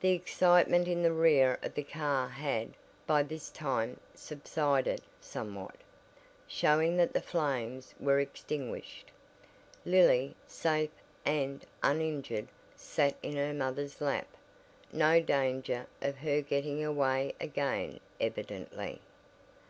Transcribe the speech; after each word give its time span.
The 0.00 0.10
excitement 0.10 0.86
in 0.88 1.02
the 1.02 1.10
rear 1.14 1.58
of 1.62 1.72
the 1.74 1.84
car 1.84 2.28
had, 2.28 2.74
by 3.06 3.22
this 3.22 3.48
time 3.48 3.98
subsided 4.14 5.00
somewhat, 5.22 5.76
showing 6.46 6.98
that 6.98 7.14
the 7.14 7.22
flames 7.22 7.94
were 7.98 8.20
extinguished. 8.20 9.10
Lily, 9.86 10.36
safe 10.46 10.90
and 11.24 11.64
uninjured, 11.82 12.48
sat 12.76 13.14
in 13.22 13.36
her 13.36 13.54
mother's 13.54 14.02
lap 14.02 14.26
no 14.92 15.18
danger 15.22 15.86
of 16.02 16.18
her 16.18 16.42
getting 16.42 16.84
away 16.84 17.34
again 17.40 18.00
evidently. 18.20 19.00